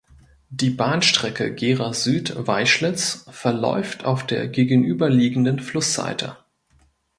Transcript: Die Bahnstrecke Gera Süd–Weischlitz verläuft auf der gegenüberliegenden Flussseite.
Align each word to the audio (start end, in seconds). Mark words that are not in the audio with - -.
Die 0.49 0.71
Bahnstrecke 0.71 1.53
Gera 1.53 1.93
Süd–Weischlitz 1.93 3.23
verläuft 3.29 4.03
auf 4.03 4.25
der 4.25 4.47
gegenüberliegenden 4.47 5.59
Flussseite. 5.59 6.37